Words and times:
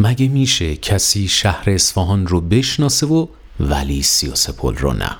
مگه 0.00 0.28
میشه 0.28 0.76
کسی 0.76 1.28
شهر 1.28 1.70
اصفهان 1.70 2.26
رو 2.26 2.40
بشناسه 2.40 3.06
و 3.06 3.26
ولی 3.60 4.02
سیاسپل 4.02 4.74
رو 4.74 4.92
نه؟ 4.92 5.10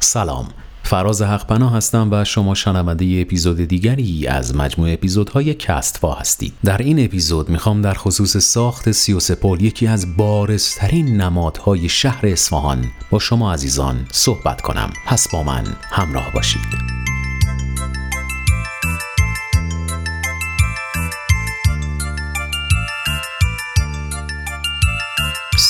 سلام 0.00 0.48
فراز 0.82 1.22
حقپنا 1.22 1.68
هستم 1.68 2.08
و 2.12 2.24
شما 2.24 2.54
شنونده 2.54 3.20
اپیزود 3.20 3.56
دیگری 3.56 4.26
از 4.26 4.56
مجموع 4.56 4.92
اپیزودهای 4.92 5.54
کستفا 5.54 6.12
هستید. 6.12 6.54
در 6.64 6.78
این 6.78 7.04
اپیزود 7.04 7.48
می‌خوام 7.48 7.82
در 7.82 7.94
خصوص 7.94 8.36
ساخت 8.36 8.92
سیوسپول 8.92 9.62
یکی 9.62 9.86
از 9.86 10.16
بارزترین 10.16 11.20
نمادهای 11.20 11.88
شهر 11.88 12.26
اصفهان 12.26 12.84
با 13.10 13.18
شما 13.18 13.52
عزیزان 13.52 14.06
صحبت 14.12 14.60
کنم. 14.60 14.92
پس 15.06 15.28
با 15.32 15.42
من 15.42 15.64
همراه 15.90 16.32
باشید. 16.34 17.03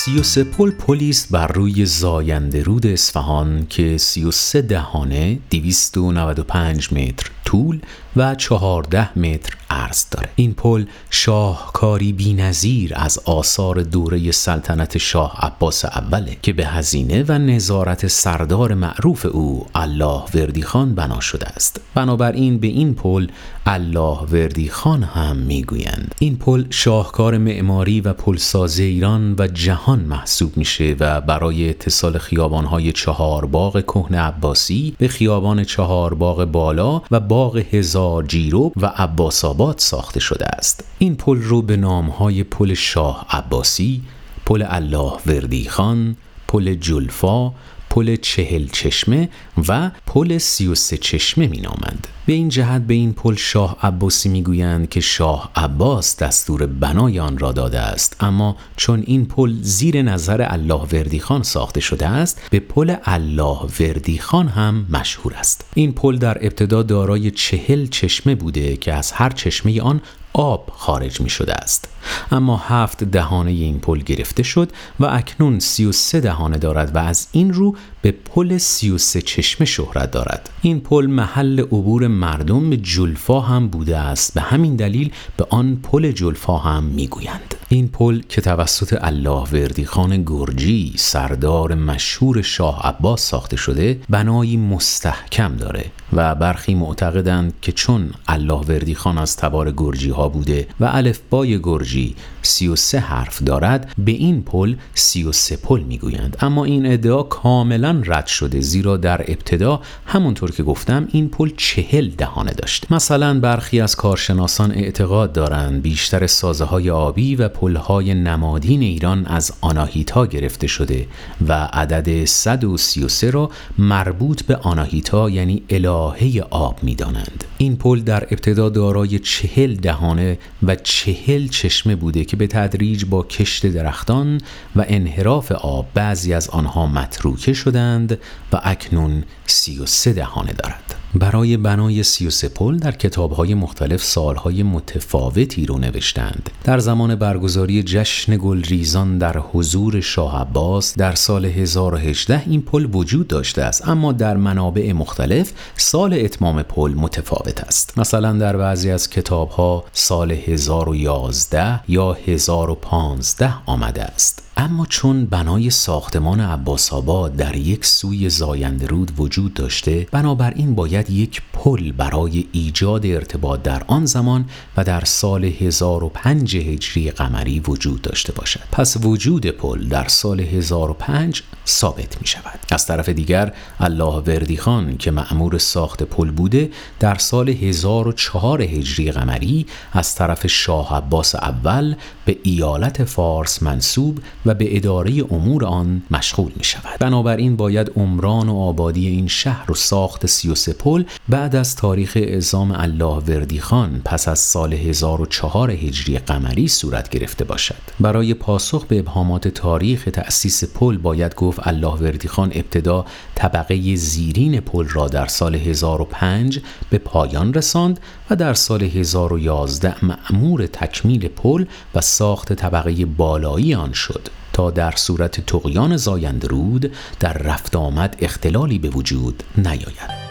سی 0.05 0.18
و 0.18 0.23
سه 0.23 0.45
پل 0.45 0.71
پلیس 0.71 1.26
بر 1.31 1.46
روی 1.46 1.86
زاینده 1.86 2.63
رود 2.63 2.86
اصفهان 2.86 3.67
که 3.71 3.99
سی 3.99 4.25
و 4.25 4.30
سه 4.30 4.63
دهانه 4.63 5.39
دیویست 5.50 5.96
و 5.99 6.13
نود 6.13 6.39
و 6.39 6.44
پنج 6.44 6.93
متر. 6.93 7.30
طول 7.44 7.80
و 8.16 8.34
چهارده 8.34 9.18
متر 9.18 9.57
عرض 9.71 10.04
داره. 10.11 10.29
این 10.36 10.54
پل 10.54 10.85
شاهکاری 11.11 12.12
بینظیر 12.12 12.93
از 12.96 13.18
آثار 13.25 13.82
دوره 13.82 14.30
سلطنت 14.30 14.98
شاه 14.98 15.36
عباس 15.40 15.85
اوله 15.85 16.36
که 16.43 16.52
به 16.52 16.66
هزینه 16.66 17.25
و 17.29 17.32
نظارت 17.32 18.07
سردار 18.07 18.75
معروف 18.75 19.26
او 19.26 19.66
الله 19.75 20.22
وردی 20.35 20.62
خان 20.62 20.94
بنا 20.94 21.21
شده 21.21 21.46
است. 21.46 21.80
بنابراین 21.94 22.58
به 22.58 22.66
این 22.66 22.94
پل 22.94 23.26
الله 23.66 24.18
وردی 24.18 24.68
خان 24.68 25.02
هم 25.02 25.36
می‌گویند. 25.36 26.14
این 26.18 26.36
پل 26.36 26.64
شاهکار 26.71 27.38
معماری 27.38 28.00
و 28.00 28.13
پلسازی 28.13 28.85
ایران 28.85 29.35
و 29.38 29.46
جهان 29.46 30.00
محسوب 30.00 30.57
میشه 30.57 30.96
و 31.00 31.21
برای 31.21 31.71
اتصال 31.71 32.19
خیابانهای 32.19 32.92
چهار 32.92 33.47
باغ 33.47 33.80
کهن 33.82 34.14
عباسی 34.14 34.97
به 34.98 35.08
خیابان 35.08 35.64
چهار 35.64 36.14
باغ 36.14 36.44
بالا 36.44 37.02
و 37.10 37.20
باغ 37.34 37.56
هزار 37.56 38.22
جیرو 38.22 38.72
و 38.77 38.86
عباس 38.86 39.44
آباد 39.44 39.78
ساخته 39.78 40.20
شده 40.20 40.46
است. 40.46 40.84
این 40.98 41.16
پل 41.16 41.42
رو 41.42 41.62
به 41.62 41.76
نامهای 41.76 42.44
پل 42.44 42.74
شاه 42.74 43.26
عباسی 43.30 44.02
پل 44.46 44.64
الله 44.68 45.12
وردی 45.26 45.68
خان 45.68 46.16
پل 46.48 46.74
جلفا 46.74 47.52
پل 47.95 48.17
چهل 48.17 48.67
چشمه 48.73 49.28
و 49.69 49.91
پل 50.06 50.39
سی 50.39 50.67
و 50.67 50.75
سه 50.75 50.97
چشمه 50.97 51.47
می 51.47 51.61
نامند. 51.61 52.09
به 52.27 52.33
این 52.33 52.48
جهت 52.48 52.83
به 52.83 52.95
این 52.95 53.12
پل 53.12 53.34
شاه 53.34 53.77
عباسی 53.83 54.28
می‌گویند 54.28 54.89
که 54.89 55.00
شاه 55.00 55.50
عباس 55.56 56.17
دستور 56.17 56.67
بنای 56.67 57.20
آن 57.20 57.39
را 57.39 57.53
داده 57.53 57.81
است 57.81 58.17
اما 58.20 58.56
چون 58.77 59.03
این 59.06 59.27
پل 59.27 59.55
زیر 59.61 60.03
نظر 60.03 60.47
الله 60.48 60.81
وردی 60.92 61.20
خان 61.20 61.42
ساخته 61.42 61.81
شده 61.81 62.09
است 62.09 62.41
به 62.50 62.61
پل 62.61 62.97
الله 63.05 63.59
وردی 63.81 64.19
خان 64.19 64.48
هم 64.48 64.87
مشهور 64.91 65.34
است 65.34 65.65
این 65.75 65.92
پل 65.92 66.17
در 66.17 66.39
ابتدا 66.41 66.83
دارای 66.83 67.31
چهل 67.31 67.87
چشمه 67.87 68.34
بوده 68.34 68.77
که 68.77 68.92
از 68.92 69.12
هر 69.12 69.31
چشمه 69.31 69.81
آن 69.81 70.00
آب 70.36 70.70
خارج 70.77 71.20
می 71.20 71.30
شده 71.30 71.54
است. 71.54 71.88
اما 72.30 72.56
هفت 72.56 73.04
دهانه 73.04 73.50
این 73.50 73.78
پل 73.78 73.98
گرفته 73.98 74.42
شد 74.42 74.70
و 75.00 75.06
اکنون 75.06 75.58
سی 75.58 75.84
و 75.84 75.92
سه 75.92 76.20
دهانه 76.20 76.58
دارد 76.58 76.96
و 76.96 76.98
از 76.98 77.28
این 77.32 77.52
رو 77.52 77.76
به 78.02 78.12
پل 78.12 78.58
سی 78.58 78.91
و 78.91 78.98
سه 78.98 79.22
چشمه 79.22 79.66
شهرت 79.66 80.10
دارد. 80.10 80.50
این 80.62 80.80
پل 80.80 81.06
محل 81.06 81.60
عبور 81.60 82.06
مردم 82.06 82.70
به 82.70 82.76
جلفا 82.76 83.41
هم 83.41 83.68
بوده 83.68 83.98
است. 83.98 84.34
به 84.34 84.41
همین 84.41 84.76
دلیل 84.76 85.12
به 85.36 85.46
آن 85.50 85.76
پل 85.82 86.12
جلفا 86.12 86.56
هم 86.56 86.84
می‌گویند. 86.84 87.54
این 87.69 87.88
پل 87.88 88.20
که 88.28 88.41
توسط 88.41 88.98
الله 89.00 89.44
وردی 89.52 89.84
خان 89.84 90.22
گرجی 90.22 90.92
سردار 90.96 91.74
مشهور 91.74 92.42
شاه 92.42 92.80
عباس 92.86 93.22
ساخته 93.22 93.56
شده 93.56 94.00
بنایی 94.10 94.56
مستحکم 94.56 95.56
داره. 95.56 95.84
و 96.14 96.34
برخی 96.34 96.75
معتقدند 96.75 97.54
که 97.62 97.72
چون 97.72 98.10
الله 98.28 98.60
وردی 98.60 98.94
خان 98.94 99.19
از 99.19 99.36
تبار 99.36 99.72
گرجی 99.72 100.10
ها 100.10 100.28
بوده 100.28 100.66
و 100.80 100.84
الفبای 100.92 101.58
گرجی 101.62 102.16
33 102.42 103.00
حرف 103.00 103.42
دارد 103.42 103.92
به 103.98 104.12
این 104.12 104.42
پل 104.42 104.74
33 104.94 105.56
پل 105.56 105.80
می‌گویند. 105.80 106.36
اما 106.41 106.64
این 106.64 106.92
ادعا 106.92 107.22
کاملا 107.22 108.03
رد 108.06 108.26
شده 108.26 108.60
زیرا 108.60 108.97
در 108.97 109.20
ابتدا 109.20 109.80
همونطور 110.06 110.50
که 110.50 110.62
گفتم 110.62 111.08
این 111.12 111.28
پل 111.28 111.50
چهل 111.56 112.08
دهانه 112.08 112.53
داشت. 112.53 112.92
مثلا 112.92 113.41
برخی 113.41 113.80
از 113.80 113.97
کارشناسان 113.97 114.72
اعتقاد 114.72 115.32
دارند 115.32 115.82
بیشتر 115.82 116.26
سازه 116.26 116.64
های 116.64 116.91
آبی 116.91 117.36
و 117.36 117.48
پل 117.48 117.76
های 117.76 118.14
نمادین 118.14 118.82
ایران 118.82 119.26
از 119.26 119.53
آناهیتا 119.60 120.26
گرفته 120.26 120.66
شده 120.66 121.06
و 121.48 121.69
عدد 121.72 122.24
133 122.24 123.30
را 123.30 123.50
مربوط 123.78 124.42
به 124.42 124.56
آناهیتا 124.56 125.30
یعنی 125.30 125.62
الهه 126.04 126.42
آب 126.50 126.78
می‌دانند. 126.82 127.44
این 127.59 127.76
پل 127.76 128.00
در 128.00 128.25
ابتدا 128.25 128.69
دارای 128.69 129.19
چهل 129.19 129.75
دهانه 129.75 130.38
و 130.62 130.75
چهل 130.75 131.48
چشمه 131.48 131.97
بوده 131.97 132.25
که 132.25 132.37
به 132.37 132.47
تدریج 132.47 133.04
با 133.04 133.22
کشت 133.22 133.66
درختان 133.66 134.41
و 134.76 134.84
انحراف 134.88 135.53
آب 135.53 135.87
بعضی 135.94 136.34
از 136.34 136.48
آنها 136.48 136.87
متروکه 136.87 137.53
شدند 137.53 138.19
و 138.53 138.60
اکنون 138.62 139.25
سی 139.47 139.78
و 139.78 139.87
سه 139.87 140.12
دهانه 140.12 140.53
دارد. 140.53 141.03
برای 141.14 141.56
بنای 141.56 142.02
سی 142.02 142.26
و 142.26 142.30
پل 142.54 142.76
در 142.76 142.92
کتابهای 142.92 143.54
مختلف 143.54 144.04
سالهای 144.04 144.62
متفاوتی 144.62 145.66
رو 145.66 145.78
نوشتند. 145.78 146.50
در 146.64 146.78
زمان 146.78 147.14
برگزاری 147.14 147.82
جشن 147.82 148.36
گلریزان 148.36 149.19
در 149.19 149.38
حضور 149.38 150.00
شاه 150.00 150.41
عباس 150.41 150.98
در 150.98 151.14
سال 151.14 151.44
1018 151.44 152.42
این 152.47 152.62
پل 152.62 152.88
وجود 152.92 153.28
داشته 153.28 153.62
است. 153.62 153.88
اما 153.88 154.12
در 154.12 154.36
منابع 154.36 154.92
مختلف 154.92 155.53
سال 155.76 156.14
اتمام 156.14 156.62
پل 156.62 156.94
متفاوت 156.94 157.60
است. 157.60 157.98
مثلا 157.98 158.32
در 158.32 158.56
بعضی 158.56 158.91
از 158.91 159.10
کتابها 159.10 159.84
سال 159.92 160.32
1011 160.32 161.80
یا 161.88 162.12
1015 162.12 163.54
آمده 163.66 164.03
است. 164.03 164.44
اما 164.56 164.87
چون 164.87 165.26
بنای 165.26 165.70
ساختمان 165.70 166.41
عباس 166.41 166.92
آباد 166.92 167.37
در 167.37 167.56
یک 167.56 167.84
سوی 167.84 168.28
زاینده 168.28 168.87
رود 168.87 169.12
وجود 169.19 169.54
داشته 169.54 170.06
بنابراین 170.12 170.75
باید 170.75 171.10
یک 171.10 171.42
پل 171.53 171.92
برای 171.92 172.47
ایجاد 172.53 173.06
ارتباط 173.06 173.62
در 173.62 173.82
آن 173.87 174.06
زمان 174.06 174.44
و 174.76 174.84
در 174.84 175.04
سال 175.04 175.44
1005 175.44 176.56
هجری 176.56 177.10
قمری 177.10 177.60
وجود 177.60 178.03
داشته 178.03 178.32
باشد. 178.32 178.60
پس 178.72 178.97
وجود 179.03 179.47
پل 179.47 179.88
در 179.88 180.09
سال 180.09 180.41
1005 180.41 181.42
ثابت 181.66 182.21
می 182.21 182.26
شود 182.26 182.60
از 182.71 182.86
طرف 182.86 183.09
دیگر 183.09 183.53
الله 183.81 184.15
وردی 184.15 184.56
خان 184.56 184.97
که 184.97 185.10
معمور 185.10 185.59
ساخت 185.59 186.03
پل 186.03 186.31
بوده 186.31 186.71
در 187.00 187.15
سال 187.15 187.48
1004 187.48 188.62
هجری 188.62 189.12
قمری 189.12 189.66
از 189.92 190.15
طرف 190.15 190.47
شاه 190.47 190.97
عباس 190.97 191.34
اول 191.34 191.94
به 192.25 192.38
ایالت 192.42 193.04
فارس 193.04 193.62
منصوب 193.62 194.19
و 194.47 194.55
به 194.55 194.77
اداره 194.77 195.25
امور 195.31 195.65
آن 195.65 196.03
مشغول 196.10 196.53
می 196.56 196.65
شود 196.65 196.99
بنابراین 197.00 197.56
باید 197.56 197.91
عمران 197.97 198.49
و 198.49 198.56
آبادی 198.56 199.09
این 199.09 199.28
شهر 199.28 199.71
و 199.71 199.75
ساخت 199.75 200.27
سی 200.27 200.50
و 200.50 200.55
پل 200.78 201.05
بعد 201.28 201.56
از 201.56 201.77
تاریخ 201.77 202.12
اعزام 202.16 202.71
الله 202.71 203.19
وردی 203.19 203.60
خان 203.60 204.00
پس 204.04 204.28
از 204.28 204.38
سال 204.38 204.72
1004 204.75 205.71
هجری 205.71 206.19
قمری 206.19 206.69
صورت 206.69 207.09
گرفته 207.09 207.44
باشد. 207.44 207.75
برای 208.00 208.34
پاسخ 208.34 208.87
به 208.87 208.99
ابهامات 208.99 209.49
تاریخ 209.49 210.09
تأسیس 210.12 210.65
پل 210.65 210.97
باید 210.97 211.34
گفت 211.34 211.66
الله 211.66 211.94
وردی 211.94 212.28
خان 212.28 212.53
ابتدا 212.54 213.04
طبقه 213.34 213.97
زیرین 213.97 214.60
پل 214.60 214.88
را 214.88 215.09
در 215.09 215.27
سال 215.27 215.54
1005 215.54 216.60
به 216.91 216.99
پایان 216.99 217.54
رساند 217.54 218.00
و 218.31 218.37
در 218.37 218.54
سال 218.54 218.83
1011 218.83 220.04
معمور 220.04 220.66
تکمیل 220.66 221.28
پل 221.28 221.65
و 221.94 222.00
ساخت 222.00 222.53
طبقه 222.53 223.06
بالایی 223.06 223.75
آن 223.75 223.93
شد. 223.93 224.28
تا 224.54 224.71
در 224.71 224.91
صورت 224.97 225.41
تقیان 225.41 225.97
زایندرود 225.97 226.92
در 227.21 227.33
رفت 227.33 227.77
آمد 227.77 228.16
اختلالی 228.18 228.78
به 228.78 228.89
وجود 228.89 229.42
نیاید. 229.56 230.24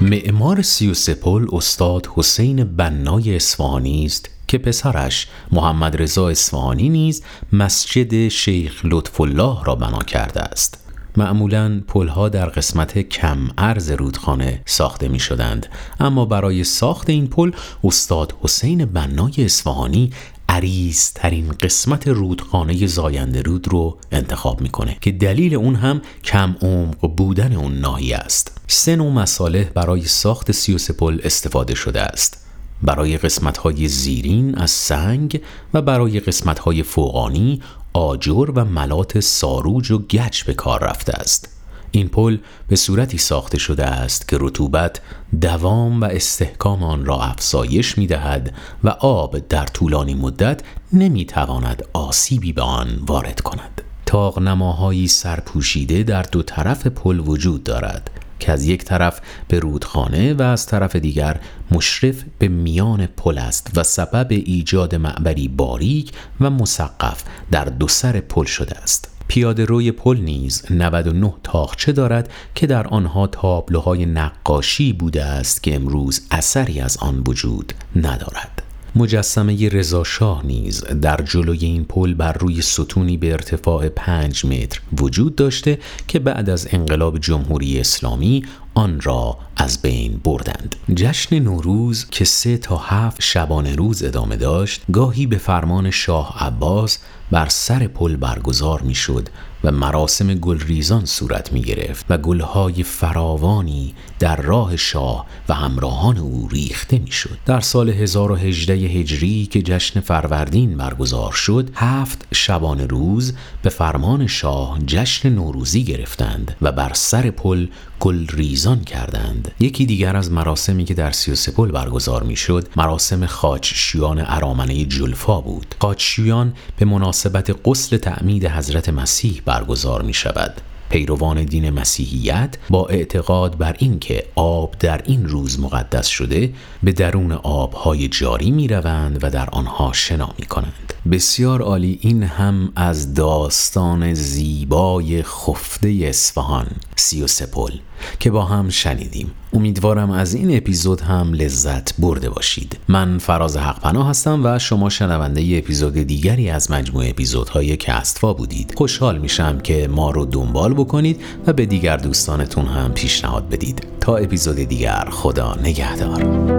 معمار 0.00 0.62
سی 0.62 0.90
و 0.90 1.14
پل 1.22 1.46
استاد 1.52 2.08
حسین 2.14 2.64
بنای 2.64 3.36
اصفهانی 3.36 4.04
است 4.04 4.30
که 4.46 4.58
پسرش 4.58 5.26
محمد 5.52 6.02
رضا 6.02 6.28
اصفهانی 6.28 6.88
نیز 6.88 7.22
مسجد 7.52 8.28
شیخ 8.28 8.80
لطف 8.84 9.20
الله 9.20 9.64
را 9.64 9.74
بنا 9.74 9.98
کرده 9.98 10.40
است. 10.40 10.87
معمولا 11.18 11.82
پلها 11.88 12.28
در 12.28 12.46
قسمت 12.46 12.98
کم 12.98 13.38
ارز 13.58 13.90
رودخانه 13.90 14.62
ساخته 14.66 15.08
می 15.08 15.18
شدند 15.18 15.66
اما 16.00 16.24
برای 16.24 16.64
ساخت 16.64 17.10
این 17.10 17.26
پل 17.26 17.52
استاد 17.84 18.34
حسین 18.42 18.84
بنای 18.84 19.32
اصفهانی 19.38 20.12
عریض 20.48 21.12
ترین 21.12 21.52
قسمت 21.52 22.08
رودخانه 22.08 22.86
زاینده 22.86 23.42
رود 23.42 23.68
رو 23.68 23.98
انتخاب 24.12 24.60
می‌کنه 24.60 24.96
که 25.00 25.12
دلیل 25.12 25.54
اون 25.54 25.74
هم 25.74 26.02
کم 26.24 26.56
عمق 26.62 27.16
بودن 27.16 27.52
اون 27.52 27.78
ناحیه 27.78 28.16
است. 28.16 28.60
سه 28.66 28.96
نوع 28.96 29.12
مصالح 29.12 29.64
برای 29.64 30.04
ساخت 30.04 30.52
سیوس 30.52 30.90
پل 30.90 31.18
استفاده 31.24 31.74
شده 31.74 32.00
است. 32.00 32.48
برای 32.82 33.18
قسمت 33.18 33.58
های 33.58 33.88
زیرین 33.88 34.54
از 34.54 34.70
سنگ 34.70 35.40
و 35.74 35.82
برای 35.82 36.20
قسمت 36.20 36.58
های 36.58 36.82
فوقانی 36.82 37.60
آجر 37.92 38.50
و 38.54 38.64
ملات 38.64 39.20
ساروج 39.20 39.90
و 39.90 39.98
گچ 39.98 40.44
به 40.44 40.54
کار 40.54 40.84
رفته 40.84 41.12
است 41.12 41.48
این 41.90 42.08
پل 42.08 42.38
به 42.68 42.76
صورتی 42.76 43.18
ساخته 43.18 43.58
شده 43.58 43.86
است 43.86 44.28
که 44.28 44.36
رطوبت 44.40 45.00
دوام 45.40 46.00
و 46.00 46.04
استحکام 46.04 46.82
آن 46.82 47.04
را 47.04 47.22
افزایش 47.22 47.98
می 47.98 48.06
دهد 48.06 48.54
و 48.84 48.88
آب 48.88 49.38
در 49.38 49.66
طولانی 49.66 50.14
مدت 50.14 50.60
نمی 50.92 51.24
تواند 51.24 51.84
آسیبی 51.92 52.52
به 52.52 52.62
آن 52.62 52.88
وارد 53.06 53.40
کند. 53.40 53.82
تاق 54.06 54.38
نماهایی 54.38 55.08
سرپوشیده 55.08 56.02
در 56.02 56.22
دو 56.22 56.42
طرف 56.42 56.86
پل 56.86 57.18
وجود 57.18 57.64
دارد 57.64 58.10
که 58.38 58.52
از 58.52 58.64
یک 58.64 58.84
طرف 58.84 59.20
به 59.48 59.58
رودخانه 59.58 60.34
و 60.34 60.42
از 60.42 60.66
طرف 60.66 60.96
دیگر 60.96 61.40
مشرف 61.70 62.24
به 62.38 62.48
میان 62.48 63.06
پل 63.06 63.38
است 63.38 63.70
و 63.76 63.82
سبب 63.82 64.26
ایجاد 64.30 64.94
معبری 64.94 65.48
باریک 65.48 66.12
و 66.40 66.50
مسقف 66.50 67.24
در 67.50 67.64
دو 67.64 67.88
سر 67.88 68.20
پل 68.20 68.44
شده 68.44 68.78
است. 68.78 69.10
پیاده 69.28 69.64
روی 69.64 69.92
پل 69.92 70.18
نیز 70.18 70.64
99 70.70 71.34
تاخچه 71.42 71.92
دارد 71.92 72.30
که 72.54 72.66
در 72.66 72.86
آنها 72.86 73.26
تابلوهای 73.26 74.06
نقاشی 74.06 74.92
بوده 74.92 75.24
است 75.24 75.62
که 75.62 75.74
امروز 75.74 76.26
اثری 76.30 76.80
از 76.80 76.96
آن 76.96 77.22
وجود 77.26 77.72
ندارد. 77.96 78.57
مجسمه 78.98 79.68
رضا 79.68 80.04
شاه 80.04 80.46
نیز 80.46 80.84
در 80.84 81.16
جلوی 81.16 81.58
این 81.58 81.84
پل 81.84 82.14
بر 82.14 82.32
روی 82.32 82.62
ستونی 82.62 83.16
به 83.16 83.32
ارتفاع 83.32 83.88
5 83.88 84.44
متر 84.44 84.80
وجود 84.98 85.36
داشته 85.36 85.78
که 86.08 86.18
بعد 86.18 86.50
از 86.50 86.68
انقلاب 86.70 87.18
جمهوری 87.18 87.80
اسلامی 87.80 88.44
آن 88.74 89.00
را 89.00 89.38
از 89.56 89.82
بین 89.82 90.20
بردند. 90.24 90.76
جشن 90.94 91.38
نوروز 91.38 92.06
که 92.10 92.24
سه 92.24 92.58
تا 92.58 92.76
هفت 92.76 93.22
شبانه 93.22 93.74
روز 93.74 94.02
ادامه 94.02 94.36
داشت 94.36 94.82
گاهی 94.92 95.26
به 95.26 95.38
فرمان 95.38 95.90
شاه 95.90 96.36
عباس 96.40 96.98
بر 97.30 97.48
سر 97.48 97.86
پل 97.86 98.16
برگزار 98.16 98.80
می‌شد 98.82 99.28
و 99.64 99.72
مراسم 99.72 100.34
گلریزان 100.34 101.04
صورت 101.04 101.52
می 101.52 101.62
گرفت 101.62 102.06
و 102.08 102.18
گلهای 102.18 102.82
فراوانی 102.82 103.94
در 104.18 104.36
راه 104.36 104.76
شاه 104.76 105.26
و 105.48 105.54
همراهان 105.54 106.18
او 106.18 106.48
ریخته 106.48 106.98
می 106.98 107.10
شد. 107.10 107.38
در 107.46 107.60
سال 107.60 107.90
1018 107.90 108.74
هجری 108.74 109.46
که 109.46 109.62
جشن 109.62 110.00
فروردین 110.00 110.76
برگزار 110.76 111.32
شد 111.32 111.70
هفت 111.74 112.26
شبانه 112.32 112.86
روز 112.86 113.32
به 113.62 113.70
فرمان 113.70 114.26
شاه 114.26 114.78
جشن 114.86 115.28
نوروزی 115.28 115.84
گرفتند 115.84 116.56
و 116.62 116.72
بر 116.72 116.92
سر 116.94 117.30
پل 117.30 117.66
گلریزان 118.00 118.84
کردند 118.84 119.50
یکی 119.60 119.86
دیگر 119.86 120.16
از 120.16 120.30
مراسمی 120.30 120.84
که 120.84 120.94
در 120.94 121.10
سی 121.10 121.52
پل 121.52 121.70
برگزار 121.70 122.22
می 122.22 122.36
شد 122.36 122.68
مراسم 122.76 123.26
خاچشیان 123.26 124.24
ارامنه 124.26 124.84
جلفا 124.84 125.40
بود 125.40 125.74
خاچشیان 125.80 126.54
به 126.76 126.84
مناسبت 126.84 127.56
قسل 127.64 127.96
تعمید 127.96 128.46
حضرت 128.46 128.88
مسیح 128.88 129.42
برگزار 129.48 130.02
می 130.02 130.14
شود 130.14 130.60
پیروان 130.90 131.44
دین 131.44 131.70
مسیحیت 131.70 132.56
با 132.70 132.86
اعتقاد 132.86 133.58
بر 133.58 133.76
اینکه 133.78 134.24
آب 134.34 134.74
در 134.80 135.02
این 135.04 135.28
روز 135.28 135.60
مقدس 135.60 136.06
شده 136.06 136.52
به 136.82 136.92
درون 136.92 137.32
آبهای 137.32 138.08
جاری 138.08 138.50
می 138.50 138.68
روند 138.68 139.24
و 139.24 139.30
در 139.30 139.50
آنها 139.50 139.92
شنا 139.92 140.34
می 140.38 140.46
کنند 140.46 140.92
بسیار 141.10 141.62
عالی. 141.62 141.98
این 142.02 142.22
هم 142.22 142.72
از 142.76 143.14
داستان 143.14 144.14
زیبای 144.14 145.22
خفته 145.22 145.98
اصفهان 146.02 146.66
سی 146.96 147.22
و 147.22 147.26
سپل 147.26 147.72
که 148.20 148.30
با 148.30 148.44
هم 148.44 148.68
شنیدیم. 148.68 149.30
امیدوارم 149.52 150.10
از 150.10 150.34
این 150.34 150.56
اپیزود 150.56 151.00
هم 151.00 151.32
لذت 151.32 152.00
برده 152.00 152.30
باشید. 152.30 152.78
من 152.88 153.18
فراز 153.18 153.56
حق 153.56 153.80
پناه 153.80 154.08
هستم 154.08 154.40
و 154.44 154.58
شما 154.58 154.90
شنونده 154.90 155.42
ی 155.42 155.58
اپیزود 155.58 155.94
دیگری 155.94 156.50
از 156.50 156.70
مجموع 156.70 157.04
اپیزودهای 157.08 157.76
کستفا 157.76 158.32
بودید. 158.32 158.74
خوشحال 158.76 159.18
میشم 159.18 159.58
که 159.58 159.88
ما 159.88 160.10
رو 160.10 160.24
دنبال 160.24 160.74
بکنید 160.74 161.20
و 161.46 161.52
به 161.52 161.66
دیگر 161.66 161.96
دوستانتون 161.96 162.66
هم 162.66 162.92
پیشنهاد 162.92 163.48
بدید. 163.48 163.86
تا 164.00 164.16
اپیزود 164.16 164.56
دیگر 164.56 165.08
خدا 165.10 165.56
نگهدار. 165.62 166.57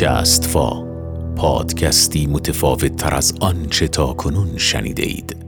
کستفا 0.00 0.84
پادکستی 1.36 2.26
متفاوت 2.26 2.96
تر 2.96 3.14
از 3.14 3.34
آنچه 3.40 3.88
تا 3.88 4.12
کنون 4.12 4.56
شنیده 4.56 5.02
اید. 5.02 5.47